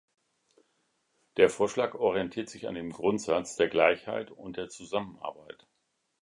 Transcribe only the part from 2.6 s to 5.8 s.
an dem Grundsatz der Gleichheit und der Zusammenarbeit.